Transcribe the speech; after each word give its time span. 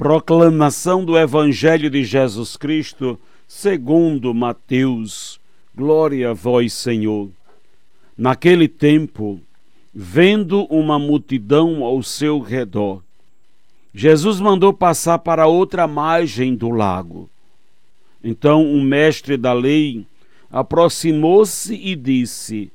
Proclamação 0.00 1.04
do 1.04 1.14
Evangelho 1.18 1.90
de 1.90 2.04
Jesus 2.04 2.56
Cristo, 2.56 3.20
segundo 3.46 4.32
Mateus. 4.32 5.38
Glória 5.76 6.30
a 6.30 6.32
vós, 6.32 6.72
Senhor. 6.72 7.28
Naquele 8.16 8.66
tempo, 8.66 9.38
vendo 9.94 10.64
uma 10.70 10.98
multidão 10.98 11.84
ao 11.84 12.02
seu 12.02 12.40
redor, 12.40 13.02
Jesus 13.92 14.40
mandou 14.40 14.72
passar 14.72 15.18
para 15.18 15.46
outra 15.46 15.86
margem 15.86 16.54
do 16.54 16.70
lago. 16.70 17.28
Então 18.24 18.72
o 18.72 18.80
mestre 18.80 19.36
da 19.36 19.52
lei 19.52 20.06
aproximou-se 20.50 21.74
e 21.74 21.94
disse: 21.94 22.72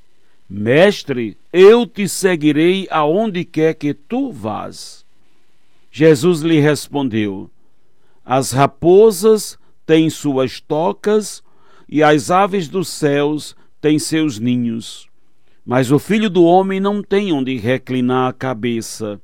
Mestre, 0.48 1.36
eu 1.52 1.88
te 1.88 2.08
seguirei 2.08 2.88
aonde 2.92 3.44
quer 3.44 3.74
que 3.74 3.96
tu 3.96 4.32
vás. 4.32 5.05
Jesus 5.98 6.42
lhe 6.42 6.60
respondeu: 6.60 7.50
As 8.26 8.52
raposas 8.52 9.58
têm 9.86 10.10
suas 10.10 10.60
tocas 10.60 11.42
e 11.88 12.04
as 12.04 12.30
aves 12.30 12.68
dos 12.68 12.90
céus 12.90 13.56
têm 13.80 13.98
seus 13.98 14.38
ninhos, 14.38 15.08
mas 15.66 15.94
o 15.94 15.98
filho 15.98 16.30
do 16.30 16.44
homem 16.44 16.82
não 16.82 17.02
tem 17.02 17.32
onde 17.32 17.56
reclinar 17.56 18.30
a 18.30 18.34
cabeça. 18.34 19.22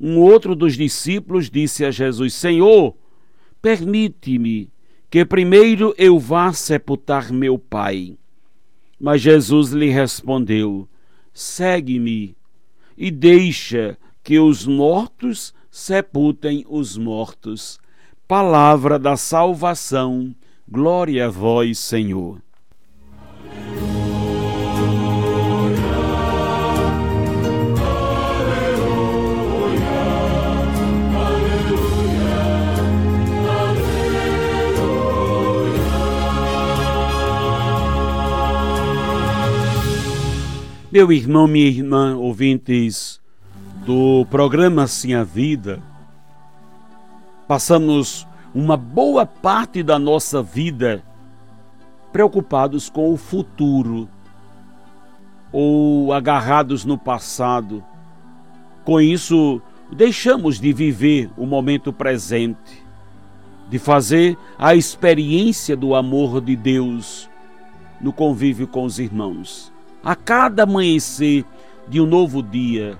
Um 0.00 0.18
outro 0.18 0.56
dos 0.56 0.76
discípulos 0.76 1.48
disse 1.48 1.84
a 1.84 1.92
Jesus: 1.92 2.34
Senhor, 2.34 2.96
permite-me 3.62 4.72
que 5.08 5.24
primeiro 5.24 5.94
eu 5.96 6.18
vá 6.18 6.52
sepultar 6.52 7.32
meu 7.32 7.56
pai. 7.56 8.18
Mas 8.98 9.20
Jesus 9.20 9.70
lhe 9.70 9.90
respondeu: 9.90 10.88
Segue-me 11.32 12.36
e 12.96 13.12
deixa 13.12 13.96
que 14.24 14.40
os 14.40 14.66
mortos 14.66 15.56
sepultem 15.70 16.64
os 16.68 16.96
mortos. 16.96 17.78
Palavra 18.26 18.98
da 18.98 19.16
salvação. 19.16 20.34
Glória 20.68 21.26
a 21.26 21.30
vós, 21.30 21.78
Senhor. 21.78 22.42
Meu 40.90 41.12
irmão, 41.12 41.46
minha 41.46 41.68
irmã, 41.68 42.16
ouvintes 42.16 43.20
do 43.88 44.26
programa 44.26 44.86
Sim 44.86 45.14
a 45.14 45.24
Vida, 45.24 45.82
passamos 47.46 48.28
uma 48.54 48.76
boa 48.76 49.24
parte 49.24 49.82
da 49.82 49.98
nossa 49.98 50.42
vida 50.42 51.02
preocupados 52.12 52.90
com 52.90 53.10
o 53.10 53.16
futuro 53.16 54.06
ou 55.50 56.12
agarrados 56.12 56.84
no 56.84 56.98
passado. 56.98 57.82
Com 58.84 59.00
isso, 59.00 59.58
deixamos 59.90 60.60
de 60.60 60.70
viver 60.70 61.30
o 61.34 61.46
momento 61.46 61.90
presente, 61.90 62.84
de 63.70 63.78
fazer 63.78 64.36
a 64.58 64.74
experiência 64.74 65.74
do 65.74 65.94
amor 65.94 66.42
de 66.42 66.54
Deus 66.54 67.26
no 67.98 68.12
convívio 68.12 68.68
com 68.68 68.84
os 68.84 68.98
irmãos. 68.98 69.72
A 70.04 70.14
cada 70.14 70.64
amanhecer 70.64 71.42
de 71.88 72.02
um 72.02 72.06
novo 72.06 72.42
dia, 72.42 72.98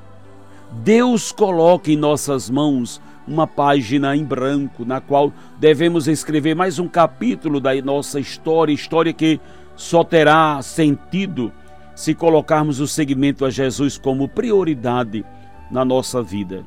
Deus 0.71 1.33
coloca 1.33 1.91
em 1.91 1.97
nossas 1.97 2.51
mãos 2.51 3.01
uma 3.27 3.47
página 3.47 4.17
em 4.17 4.25
branco 4.25 4.85
na 4.85 5.01
qual 5.01 5.33
devemos 5.59 6.09
escrever 6.09 6.55
mais 6.55 6.79
um 6.79 6.89
capítulo 6.89 7.61
da 7.61 7.75
nossa 7.83 8.21
história, 8.21 8.73
história 8.73 9.13
que 9.13 9.41
só 9.77 10.03
terá 10.03 10.61
sentido 10.63 11.53
se 11.95 12.15
colocarmos 12.15 12.81
o 12.81 12.87
seguimento 12.87 13.45
a 13.45 13.51
Jesus 13.51 13.99
como 13.99 14.29
prioridade 14.29 15.25
na 15.71 15.85
nossa 15.85 16.23
vida. 16.23 16.65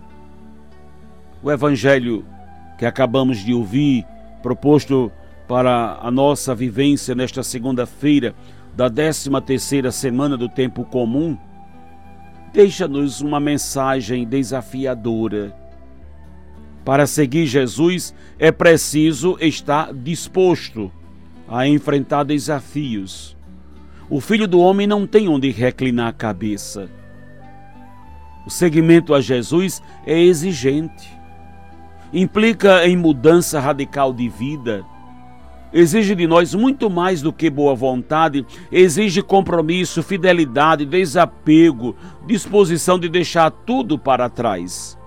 O 1.42 1.52
evangelho 1.52 2.26
que 2.78 2.86
acabamos 2.86 3.44
de 3.44 3.54
ouvir, 3.54 4.06
proposto 4.42 5.12
para 5.48 6.00
a 6.02 6.10
nossa 6.10 6.54
vivência 6.56 7.14
nesta 7.14 7.44
segunda-feira, 7.44 8.36
da 8.76 8.90
13 8.90 9.30
terceira 9.46 9.92
semana 9.92 10.38
do 10.38 10.48
tempo 10.48 10.84
comum, 10.86 11.38
deixa-nos 12.54 13.22
uma 13.22 13.40
mensagem 13.40 14.26
desafiadora. 14.26 15.56
Para 16.84 17.06
seguir 17.06 17.46
Jesus 17.46 18.14
é 18.40 18.52
preciso 18.52 19.38
estar 19.40 19.94
disposto 19.94 20.92
a 21.48 21.68
enfrentar 21.68 22.24
desafios. 22.24 23.38
O 24.10 24.20
filho 24.20 24.48
do 24.48 24.60
homem 24.60 24.88
não 24.88 25.08
tem 25.08 25.30
onde 25.30 25.52
reclinar 25.52 26.08
a 26.08 26.14
cabeça. 26.14 26.90
O 28.46 28.50
seguimento 28.50 29.14
a 29.14 29.22
Jesus 29.22 29.82
é 30.06 30.20
exigente. 30.20 31.10
Implica 32.12 32.86
em 32.86 32.98
mudança 32.98 33.60
radical 33.60 34.12
de 34.12 34.28
vida 34.28 34.84
exige 35.74 36.16
de 36.16 36.28
nós 36.28 36.54
muito 36.54 36.90
mais 36.90 37.22
do 37.22 37.32
que 37.32 37.50
boa 37.50 37.74
vontade, 37.74 38.46
exige 38.72 39.22
compromisso, 39.22 40.04
fidelidade, 40.04 40.86
desapego, 40.86 41.96
disposição 42.26 43.00
de 43.00 43.08
deixar 43.08 43.52
tudo 43.52 43.98
para 43.98 44.30
trás. 44.30 44.98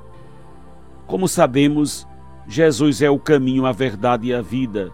Como 1.07 1.29
sabemos, 1.29 2.07
Jesus 2.49 3.03
é 3.03 3.11
o 3.11 3.19
caminho, 3.19 3.67
a 3.67 3.73
verdade 3.73 4.29
e 4.29 4.35
a 4.35 4.41
vida. 4.41 4.91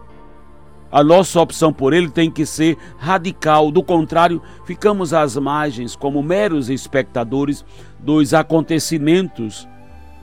A 0.91 1.01
nossa 1.05 1.39
opção 1.39 1.71
por 1.71 1.93
ele 1.93 2.09
tem 2.09 2.29
que 2.29 2.45
ser 2.45 2.77
radical, 2.97 3.71
do 3.71 3.81
contrário, 3.81 4.41
ficamos 4.65 5.13
às 5.13 5.37
margens 5.37 5.95
como 5.95 6.21
meros 6.21 6.69
espectadores 6.69 7.63
dos 7.97 8.33
acontecimentos. 8.33 9.65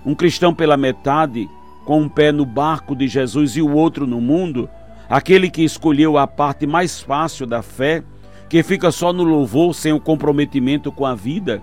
Um 0.05 0.15
cristão 0.15 0.55
pela 0.55 0.77
metade, 0.77 1.49
com 1.87 2.03
um 2.03 2.09
pé 2.09 2.31
no 2.31 2.45
barco 2.45 2.95
de 2.95 3.09
Jesus 3.09 3.57
e 3.57 3.63
o 3.63 3.73
outro 3.73 4.07
no 4.07 4.21
mundo, 4.21 4.69
aquele 5.09 5.51
que 5.51 5.63
escolheu 5.63 6.19
a 6.19 6.27
parte 6.27 6.67
mais 6.67 7.01
fácil 7.01 7.47
da 7.47 7.63
fé, 7.63 8.03
que 8.49 8.63
fica 8.63 8.91
só 8.91 9.13
no 9.13 9.23
louvor 9.23 9.75
sem 9.75 9.93
o 9.93 10.01
comprometimento 10.01 10.91
com 10.93 11.07
a 11.07 11.15
vida. 11.15 11.63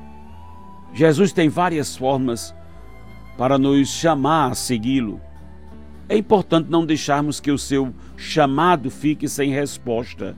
Jesus 0.94 1.32
tem 1.32 1.50
várias 1.50 1.96
formas 1.96 2.54
para 3.38 3.58
nos 3.58 3.90
chamar 3.90 4.52
a 4.52 4.56
segui-lo. 4.56 5.20
É 6.08 6.16
importante 6.16 6.70
não 6.70 6.86
deixarmos 6.86 7.40
que 7.40 7.52
o 7.52 7.58
seu 7.58 7.94
chamado 8.16 8.90
fique 8.92 9.28
sem 9.28 9.52
resposta. 9.52 10.36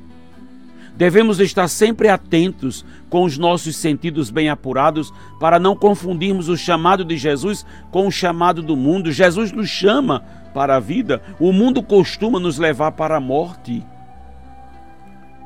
Devemos 0.96 1.40
estar 1.40 1.68
sempre 1.68 2.10
atentos 2.10 2.84
com 3.08 3.24
os 3.24 3.38
nossos 3.38 3.76
sentidos 3.76 4.32
bem 4.32 4.50
apurados 4.50 5.14
para 5.40 5.60
não 5.60 5.76
confundirmos 5.76 6.50
o 6.50 6.58
chamado 6.58 7.06
de 7.06 7.16
Jesus 7.18 7.64
com 7.92 8.08
o 8.08 8.12
chamado 8.12 8.64
do 8.64 8.76
mundo. 8.76 9.12
Jesus 9.12 9.52
nos 9.52 9.70
chama 9.70 10.26
para 10.58 10.78
a 10.78 10.80
vida, 10.80 11.22
o 11.40 11.54
mundo 11.54 11.84
costuma 11.84 12.40
nos 12.40 12.58
levar 12.58 12.94
para 12.94 13.18
a 13.18 13.20
morte. 13.20 13.86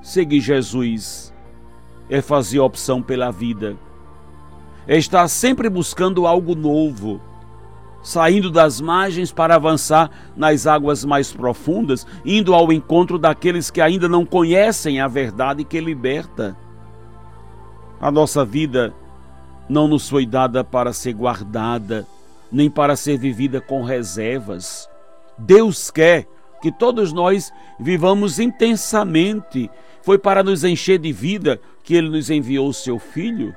Seguir 0.02 0.40
Jesus 0.40 1.34
é 2.10 2.22
fazer 2.22 2.62
opção 2.62 3.02
pela 3.02 3.30
vida, 3.30 3.76
é 4.88 4.98
estar 4.98 5.28
sempre 5.28 5.70
buscando 5.70 6.26
algo 6.26 6.56
novo 6.56 7.20
saindo 8.02 8.50
das 8.50 8.80
margens 8.80 9.34
para 9.34 9.56
avançar 9.56 10.10
nas 10.34 10.66
águas 10.66 11.04
mais 11.04 11.34
profundas, 11.34 12.08
indo 12.24 12.56
ao 12.56 12.72
encontro 12.72 13.20
daqueles 13.20 13.70
que 13.70 13.82
ainda 13.82 14.08
não 14.08 14.26
conhecem 14.26 15.02
a 15.02 15.10
verdade 15.10 15.66
que 15.66 15.82
liberta. 15.82 16.56
A 18.00 18.10
nossa 18.10 18.46
vida 18.46 18.94
não 19.68 19.90
nos 19.90 20.08
foi 20.08 20.26
dada 20.26 20.64
para 20.64 20.94
ser 20.94 21.14
guardada, 21.14 22.08
nem 22.52 22.70
para 22.70 22.96
ser 22.96 23.18
vivida 23.18 23.62
com 23.62 23.84
reservas. 23.84 24.90
Deus 25.42 25.90
quer 25.90 26.28
que 26.62 26.72
todos 26.72 27.12
nós 27.12 27.52
vivamos 27.80 28.40
intensamente. 28.40 29.70
Foi 30.04 30.18
para 30.18 30.44
nos 30.44 30.64
encher 30.64 31.00
de 31.00 31.12
vida 31.12 31.60
que 31.84 31.96
Ele 31.96 32.10
nos 32.10 32.30
enviou 32.30 32.70
o 32.70 32.74
Seu 32.74 33.00
Filho. 33.00 33.56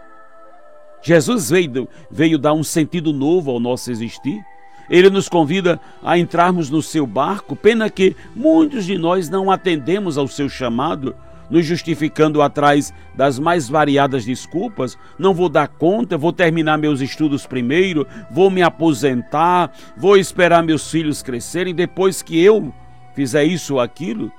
Jesus 1.02 1.50
veio, 1.50 1.86
veio 2.10 2.38
dar 2.38 2.54
um 2.54 2.64
sentido 2.64 3.12
novo 3.12 3.50
ao 3.50 3.60
nosso 3.60 3.90
existir. 3.90 4.42
Ele 4.88 5.10
nos 5.10 5.28
convida 5.28 5.78
a 6.02 6.18
entrarmos 6.18 6.70
no 6.70 6.82
seu 6.82 7.06
barco, 7.06 7.56
pena 7.56 7.88
que 7.88 8.16
muitos 8.34 8.84
de 8.84 8.98
nós 8.98 9.28
não 9.28 9.50
atendemos 9.50 10.18
ao 10.18 10.28
seu 10.28 10.48
chamado, 10.48 11.14
nos 11.54 11.64
justificando 11.64 12.42
atrás 12.42 12.92
das 13.14 13.38
mais 13.38 13.68
variadas 13.68 14.24
desculpas. 14.24 14.98
Não 15.16 15.32
vou 15.32 15.48
dar 15.48 15.68
conta, 15.68 16.18
vou 16.18 16.32
terminar 16.32 16.76
meus 16.76 17.00
estudos 17.00 17.46
primeiro, 17.46 18.04
vou 18.28 18.50
me 18.50 18.60
aposentar, 18.60 19.70
vou 19.96 20.16
esperar 20.16 20.64
meus 20.64 20.90
filhos 20.90 21.22
crescerem, 21.22 21.72
depois 21.72 22.22
que 22.22 22.42
eu 22.42 22.74
fizer 23.14 23.44
isso 23.44 23.74
ou 23.74 23.80
aquilo. 23.80 24.32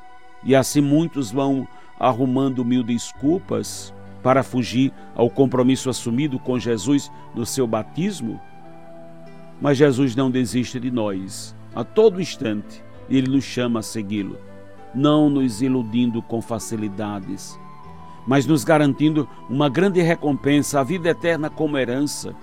E 0.44 0.53
assim 0.53 0.81
muitos 0.81 1.31
vão 1.31 1.65
arrumando 1.97 2.65
mil 2.65 2.83
desculpas 2.83 3.94
para 4.21 4.44
fugir 4.44 4.91
ao 5.15 5.29
compromisso 5.29 5.89
assumido 5.89 6.38
com 6.38 6.59
Jesus 6.59 7.09
no 7.33 7.45
seu 7.45 7.65
batismo. 7.65 8.41
Mas 9.62 9.77
Jesus 9.77 10.17
não 10.17 10.29
desiste 10.29 10.81
de 10.81 10.91
nós. 10.91 11.56
A 11.73 11.81
todo 11.85 12.19
instante, 12.19 12.83
ele 13.09 13.29
nos 13.29 13.45
chama 13.45 13.79
a 13.79 13.83
segui-lo, 13.83 14.38
não 14.95 15.30
nos 15.30 15.62
iludindo 15.62 16.21
com 16.21 16.42
facilidades, 16.42 17.59
mas 18.25 18.45
nos 18.45 18.63
garantindo 18.63 19.27
uma 19.50 19.69
grande 19.69 20.01
recompensa, 20.01 20.80
a 20.80 20.83
vida 20.83 21.09
eterna 21.09 21.50
como 21.50 21.77
herança. 21.77 22.33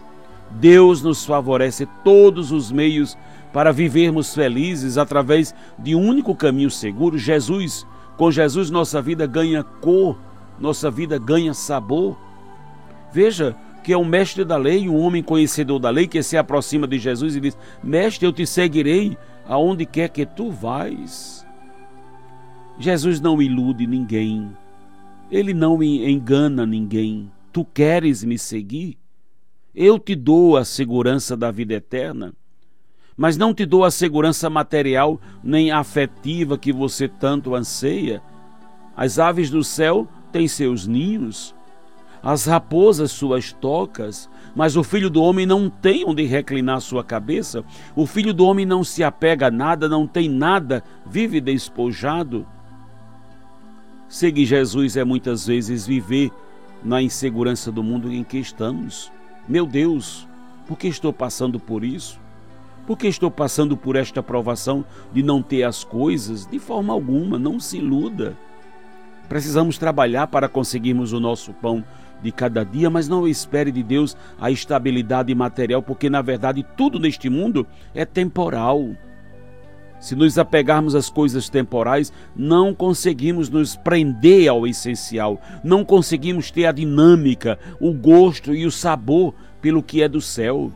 Deus 0.50 1.02
nos 1.02 1.24
favorece 1.24 1.86
todos 2.04 2.52
os 2.52 2.70
meios 2.70 3.16
para 3.52 3.72
vivermos 3.72 4.34
felizes 4.34 4.98
através 4.98 5.54
de 5.78 5.94
um 5.94 6.06
único 6.06 6.34
caminho 6.34 6.70
seguro, 6.70 7.18
Jesus. 7.18 7.86
Com 8.16 8.30
Jesus, 8.30 8.70
nossa 8.70 9.00
vida 9.00 9.26
ganha 9.26 9.62
cor, 9.62 10.18
nossa 10.58 10.90
vida 10.90 11.18
ganha 11.18 11.54
sabor. 11.54 12.16
Veja, 13.12 13.56
que 13.82 13.92
é 13.92 13.98
um 13.98 14.04
mestre 14.04 14.44
da 14.44 14.56
lei, 14.56 14.88
um 14.88 14.98
homem 14.98 15.22
conhecedor 15.22 15.78
da 15.78 15.90
lei, 15.90 16.06
que 16.06 16.22
se 16.22 16.36
aproxima 16.36 16.86
de 16.86 16.98
Jesus 16.98 17.34
e 17.34 17.40
diz: 17.40 17.56
Mestre, 17.82 18.26
eu 18.26 18.32
te 18.32 18.46
seguirei 18.46 19.16
aonde 19.46 19.84
quer 19.84 20.08
que 20.08 20.24
tu 20.24 20.50
vais. 20.50 21.41
Jesus 22.78 23.20
não 23.20 23.40
ilude 23.40 23.86
ninguém, 23.86 24.50
ele 25.30 25.54
não 25.54 25.82
engana 25.82 26.66
ninguém. 26.66 27.30
Tu 27.52 27.64
queres 27.64 28.24
me 28.24 28.38
seguir? 28.38 28.98
Eu 29.74 29.98
te 29.98 30.14
dou 30.14 30.56
a 30.56 30.64
segurança 30.64 31.36
da 31.36 31.50
vida 31.50 31.74
eterna, 31.74 32.34
mas 33.16 33.36
não 33.36 33.54
te 33.54 33.64
dou 33.64 33.84
a 33.84 33.90
segurança 33.90 34.50
material 34.50 35.20
nem 35.42 35.70
afetiva 35.70 36.58
que 36.58 36.72
você 36.72 37.08
tanto 37.08 37.54
anseia. 37.54 38.22
As 38.96 39.18
aves 39.18 39.48
do 39.48 39.62
céu 39.64 40.08
têm 40.30 40.48
seus 40.48 40.86
ninhos, 40.86 41.54
as 42.22 42.46
raposas 42.46 43.10
suas 43.10 43.52
tocas, 43.52 44.28
mas 44.54 44.76
o 44.76 44.84
filho 44.84 45.10
do 45.10 45.22
homem 45.22 45.44
não 45.44 45.68
tem 45.68 46.04
onde 46.04 46.24
reclinar 46.24 46.80
sua 46.80 47.02
cabeça, 47.02 47.64
o 47.96 48.06
filho 48.06 48.32
do 48.32 48.44
homem 48.44 48.64
não 48.64 48.84
se 48.84 49.02
apega 49.02 49.48
a 49.48 49.50
nada, 49.50 49.88
não 49.88 50.06
tem 50.06 50.28
nada, 50.28 50.84
vive 51.06 51.40
despojado. 51.40 52.46
Seguir 54.12 54.44
Jesus 54.44 54.98
é 54.98 55.04
muitas 55.04 55.46
vezes 55.46 55.86
viver 55.86 56.30
na 56.84 57.00
insegurança 57.00 57.72
do 57.72 57.82
mundo 57.82 58.12
em 58.12 58.22
que 58.22 58.36
estamos. 58.36 59.10
Meu 59.48 59.64
Deus, 59.64 60.28
por 60.66 60.76
que 60.76 60.86
estou 60.86 61.14
passando 61.14 61.58
por 61.58 61.82
isso? 61.82 62.20
Por 62.86 62.98
que 62.98 63.06
estou 63.06 63.30
passando 63.30 63.74
por 63.74 63.96
esta 63.96 64.22
provação 64.22 64.84
de 65.14 65.22
não 65.22 65.40
ter 65.40 65.62
as 65.62 65.82
coisas? 65.82 66.46
De 66.46 66.58
forma 66.58 66.92
alguma, 66.92 67.38
não 67.38 67.58
se 67.58 67.78
iluda. 67.78 68.36
Precisamos 69.30 69.78
trabalhar 69.78 70.26
para 70.26 70.46
conseguirmos 70.46 71.14
o 71.14 71.18
nosso 71.18 71.54
pão 71.54 71.82
de 72.22 72.30
cada 72.30 72.64
dia, 72.64 72.90
mas 72.90 73.08
não 73.08 73.26
espere 73.26 73.72
de 73.72 73.82
Deus 73.82 74.14
a 74.38 74.50
estabilidade 74.50 75.34
material, 75.34 75.82
porque 75.82 76.10
na 76.10 76.20
verdade 76.20 76.62
tudo 76.76 77.00
neste 77.00 77.30
mundo 77.30 77.66
é 77.94 78.04
temporal. 78.04 78.90
Se 80.02 80.16
nos 80.16 80.36
apegarmos 80.36 80.96
às 80.96 81.08
coisas 81.08 81.48
temporais, 81.48 82.12
não 82.34 82.74
conseguimos 82.74 83.48
nos 83.48 83.76
prender 83.76 84.48
ao 84.48 84.66
essencial, 84.66 85.40
não 85.62 85.84
conseguimos 85.84 86.50
ter 86.50 86.66
a 86.66 86.72
dinâmica, 86.72 87.56
o 87.80 87.92
gosto 87.92 88.52
e 88.52 88.66
o 88.66 88.70
sabor 88.70 89.32
pelo 89.60 89.80
que 89.80 90.02
é 90.02 90.08
do 90.08 90.20
céu. 90.20 90.72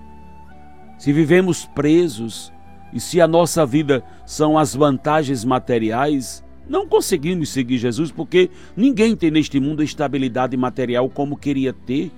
Se 0.97 1.13
vivemos 1.13 1.67
presos 1.67 2.53
e 2.93 3.01
se 3.01 3.21
a 3.21 3.27
nossa 3.27 3.67
vida 3.67 4.01
são 4.25 4.57
as 4.57 4.77
vantagens 4.77 5.45
materiais, 5.45 6.45
não 6.69 6.87
conseguimos 6.87 7.49
seguir 7.49 7.79
Jesus 7.79 8.13
porque 8.13 8.49
ninguém 8.77 9.17
tem 9.17 9.33
neste 9.33 9.59
mundo 9.59 9.81
a 9.81 9.85
estabilidade 9.85 10.57
material 10.57 11.11
como 11.11 11.37
queria 11.37 11.73
ter. 11.73 12.13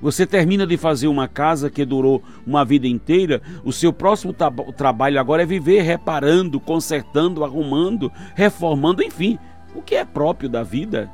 Você 0.00 0.26
termina 0.26 0.66
de 0.66 0.76
fazer 0.76 1.08
uma 1.08 1.28
casa 1.28 1.68
que 1.68 1.84
durou 1.84 2.22
uma 2.46 2.64
vida 2.64 2.88
inteira, 2.88 3.42
o 3.64 3.72
seu 3.72 3.92
próximo 3.92 4.34
trabalho 4.76 5.20
agora 5.20 5.42
é 5.42 5.46
viver 5.46 5.82
reparando, 5.82 6.58
consertando, 6.58 7.44
arrumando, 7.44 8.10
reformando, 8.34 9.02
enfim, 9.02 9.38
o 9.74 9.82
que 9.82 9.94
é 9.94 10.04
próprio 10.04 10.48
da 10.48 10.62
vida. 10.62 11.10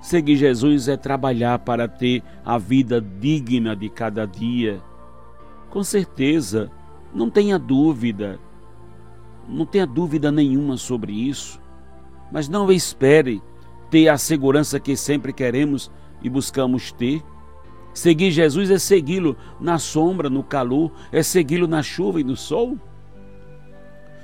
Seguir 0.00 0.36
Jesus 0.36 0.86
é 0.86 0.96
trabalhar 0.96 1.58
para 1.60 1.88
ter 1.88 2.22
a 2.44 2.58
vida 2.58 3.00
digna 3.00 3.74
de 3.74 3.88
cada 3.88 4.26
dia. 4.26 4.80
Com 5.70 5.82
certeza, 5.82 6.70
não 7.12 7.28
tenha 7.28 7.58
dúvida, 7.58 8.38
não 9.48 9.66
tenha 9.66 9.86
dúvida 9.86 10.30
nenhuma 10.30 10.76
sobre 10.76 11.12
isso, 11.12 11.60
mas 12.30 12.48
não 12.48 12.70
espere 12.70 13.42
ter 13.90 14.08
a 14.08 14.16
segurança 14.16 14.78
que 14.78 14.96
sempre 14.96 15.32
queremos 15.32 15.90
e 16.22 16.28
buscamos 16.28 16.92
ter. 16.92 17.22
Seguir 17.94 18.32
Jesus 18.32 18.70
é 18.70 18.78
segui-lo 18.78 19.36
na 19.60 19.78
sombra, 19.78 20.28
no 20.28 20.42
calor, 20.42 20.90
é 21.12 21.22
segui-lo 21.22 21.68
na 21.68 21.80
chuva 21.80 22.20
e 22.20 22.24
no 22.24 22.36
sol. 22.36 22.76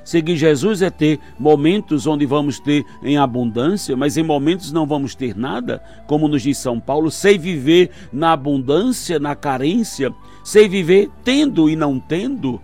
Seguir 0.05 0.37
Jesus 0.37 0.83
é 0.83 0.91
ter 0.91 1.21
momentos 1.39 2.05
onde 2.05 2.27
vamos 2.27 2.59
ter 2.59 2.85
em 3.01 3.17
abundância, 3.17 3.97
mas 3.97 4.17
em 4.17 4.25
momentos 4.25 4.73
não 4.73 4.85
vamos 4.85 5.15
ter 5.15 5.37
nada, 5.37 5.81
como 6.09 6.27
nos 6.27 6.43
diz 6.43 6.59
São 6.59 6.81
Paulo, 6.81 7.13
sei 7.13 7.39
viver 7.39 7.91
na 8.13 8.33
abundância, 8.33 9.21
na 9.21 9.37
carência, 9.37 10.13
sei 10.43 10.69
viver 10.69 11.09
tendo 11.23 11.71
e 11.71 11.77
não 11.77 12.01
tendo. 12.01 12.61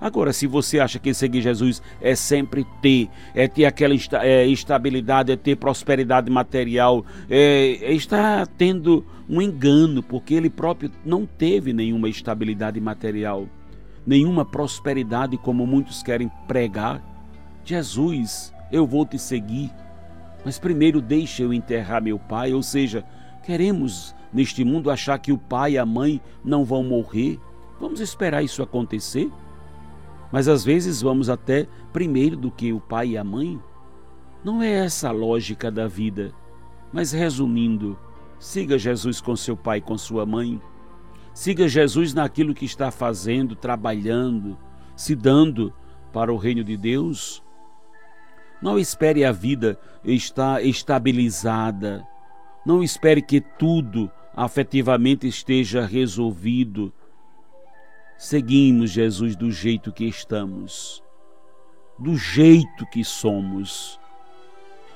Agora, 0.00 0.32
se 0.32 0.46
você 0.46 0.80
acha 0.80 0.98
que 0.98 1.14
seguir 1.14 1.40
Jesus 1.40 1.80
é 2.00 2.14
sempre 2.14 2.66
ter, 2.82 3.08
é 3.34 3.48
ter 3.48 3.64
aquela 3.64 3.94
é, 4.20 4.46
estabilidade, 4.46 5.32
é 5.32 5.36
ter 5.36 5.56
prosperidade 5.56 6.30
material, 6.30 7.04
é, 7.30 7.92
está 7.92 8.44
tendo 8.44 9.04
um 9.28 9.40
engano, 9.40 10.02
porque 10.02 10.34
ele 10.34 10.50
próprio 10.50 10.90
não 11.04 11.24
teve 11.24 11.72
nenhuma 11.72 12.08
estabilidade 12.08 12.80
material, 12.80 13.48
nenhuma 14.06 14.44
prosperidade, 14.44 15.38
como 15.38 15.66
muitos 15.66 16.02
querem 16.02 16.30
pregar. 16.46 17.02
Jesus, 17.64 18.52
eu 18.70 18.86
vou 18.86 19.06
te 19.06 19.18
seguir, 19.18 19.70
mas 20.44 20.58
primeiro 20.58 21.00
deixa 21.00 21.42
eu 21.42 21.54
enterrar 21.54 22.02
meu 22.02 22.18
pai, 22.18 22.52
ou 22.52 22.62
seja, 22.62 23.04
queremos 23.42 24.14
neste 24.32 24.64
mundo 24.64 24.90
achar 24.90 25.18
que 25.18 25.32
o 25.32 25.38
pai 25.38 25.72
e 25.72 25.78
a 25.78 25.86
mãe 25.86 26.20
não 26.44 26.64
vão 26.64 26.82
morrer. 26.82 27.38
Vamos 27.80 28.00
esperar 28.00 28.42
isso 28.42 28.62
acontecer? 28.62 29.30
Mas 30.34 30.48
às 30.48 30.64
vezes 30.64 31.00
vamos 31.00 31.30
até 31.30 31.68
primeiro 31.92 32.36
do 32.36 32.50
que 32.50 32.72
o 32.72 32.80
pai 32.80 33.10
e 33.10 33.16
a 33.16 33.22
mãe. 33.22 33.56
Não 34.42 34.60
é 34.60 34.68
essa 34.68 35.10
a 35.10 35.12
lógica 35.12 35.70
da 35.70 35.86
vida. 35.86 36.34
Mas 36.92 37.12
resumindo, 37.12 37.96
siga 38.36 38.76
Jesus 38.76 39.20
com 39.20 39.36
seu 39.36 39.56
pai 39.56 39.78
e 39.78 39.80
com 39.80 39.96
sua 39.96 40.26
mãe. 40.26 40.60
Siga 41.32 41.68
Jesus 41.68 42.12
naquilo 42.12 42.52
que 42.52 42.64
está 42.64 42.90
fazendo, 42.90 43.54
trabalhando, 43.54 44.58
se 44.96 45.14
dando 45.14 45.72
para 46.12 46.34
o 46.34 46.36
reino 46.36 46.64
de 46.64 46.76
Deus. 46.76 47.40
Não 48.60 48.76
espere 48.76 49.24
a 49.24 49.30
vida 49.30 49.78
estar 50.04 50.64
estabilizada. 50.64 52.04
Não 52.66 52.82
espere 52.82 53.22
que 53.22 53.40
tudo 53.40 54.10
afetivamente 54.34 55.28
esteja 55.28 55.86
resolvido 55.86 56.92
seguimos 58.24 58.90
Jesus 58.90 59.36
do 59.36 59.52
jeito 59.52 59.92
que 59.92 60.06
estamos, 60.06 61.02
do 61.98 62.16
jeito 62.16 62.86
que 62.86 63.04
somos. 63.04 64.00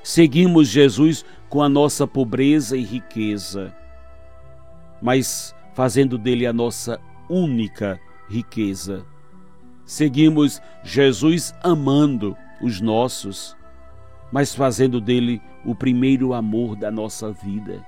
Seguimos 0.02 0.68
Jesus 0.68 1.26
com 1.50 1.62
a 1.62 1.68
nossa 1.68 2.06
pobreza 2.06 2.74
e 2.74 2.82
riqueza, 2.82 3.76
mas 5.02 5.54
fazendo 5.74 6.16
dele 6.16 6.46
a 6.46 6.54
nossa 6.54 6.98
única 7.28 8.00
riqueza. 8.30 9.04
Seguimos 9.84 10.62
Jesus 10.82 11.54
amando 11.62 12.34
os 12.62 12.80
nossos, 12.80 13.54
mas 14.32 14.54
fazendo 14.54 15.02
dele 15.02 15.38
o 15.66 15.74
primeiro 15.74 16.32
amor 16.32 16.74
da 16.74 16.90
nossa 16.90 17.30
vida. 17.30 17.86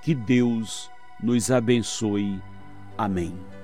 Que 0.00 0.14
Deus 0.14 0.90
nos 1.22 1.50
abençoe. 1.50 2.40
Amém. 2.96 3.54